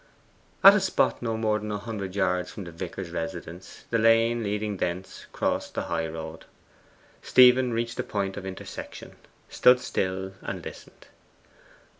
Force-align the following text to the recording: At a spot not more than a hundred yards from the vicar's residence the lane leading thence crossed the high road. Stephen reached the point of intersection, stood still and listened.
At 0.63 0.73
a 0.73 0.79
spot 0.79 1.21
not 1.21 1.37
more 1.37 1.59
than 1.59 1.71
a 1.71 1.77
hundred 1.77 2.15
yards 2.15 2.49
from 2.51 2.63
the 2.63 2.71
vicar's 2.71 3.11
residence 3.11 3.85
the 3.91 3.99
lane 3.99 4.41
leading 4.41 4.77
thence 4.77 5.27
crossed 5.31 5.75
the 5.75 5.83
high 5.83 6.07
road. 6.07 6.45
Stephen 7.21 7.71
reached 7.71 7.97
the 7.97 8.03
point 8.03 8.35
of 8.35 8.43
intersection, 8.43 9.15
stood 9.47 9.79
still 9.79 10.33
and 10.41 10.65
listened. 10.65 11.05